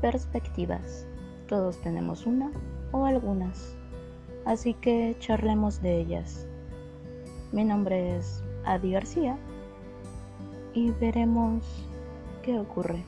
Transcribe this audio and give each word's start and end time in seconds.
perspectivas. 0.00 1.06
Todos 1.48 1.80
tenemos 1.80 2.26
una 2.26 2.50
o 2.92 3.04
algunas, 3.04 3.76
así 4.44 4.74
que 4.74 5.16
charlemos 5.18 5.80
de 5.82 6.00
ellas. 6.00 6.46
Mi 7.52 7.64
nombre 7.64 8.16
es 8.16 8.42
Adi 8.64 8.92
García 8.92 9.36
y 10.74 10.90
veremos 10.92 11.64
qué 12.42 12.58
ocurre. 12.58 13.04